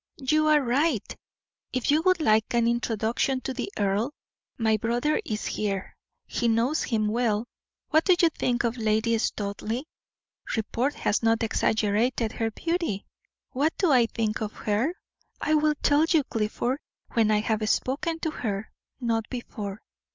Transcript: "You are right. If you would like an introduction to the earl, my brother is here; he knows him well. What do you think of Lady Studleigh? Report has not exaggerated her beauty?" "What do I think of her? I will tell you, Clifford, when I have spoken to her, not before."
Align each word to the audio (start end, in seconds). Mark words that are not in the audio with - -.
"You 0.17 0.47
are 0.47 0.63
right. 0.63 1.15
If 1.73 1.91
you 1.91 2.01
would 2.01 2.19
like 2.19 2.55
an 2.55 2.67
introduction 2.67 3.39
to 3.41 3.53
the 3.53 3.71
earl, 3.77 4.15
my 4.57 4.75
brother 4.75 5.21
is 5.25 5.45
here; 5.45 5.95
he 6.25 6.47
knows 6.47 6.81
him 6.81 7.07
well. 7.07 7.45
What 7.89 8.05
do 8.05 8.15
you 8.19 8.29
think 8.31 8.63
of 8.63 8.77
Lady 8.77 9.15
Studleigh? 9.19 9.83
Report 10.57 10.95
has 10.95 11.21
not 11.21 11.43
exaggerated 11.43 12.31
her 12.31 12.49
beauty?" 12.49 13.05
"What 13.51 13.77
do 13.77 13.91
I 13.91 14.07
think 14.07 14.41
of 14.41 14.53
her? 14.53 14.95
I 15.39 15.53
will 15.53 15.75
tell 15.83 16.05
you, 16.09 16.23
Clifford, 16.23 16.79
when 17.13 17.29
I 17.29 17.41
have 17.41 17.69
spoken 17.69 18.17
to 18.21 18.31
her, 18.31 18.71
not 18.99 19.29
before." 19.29 19.83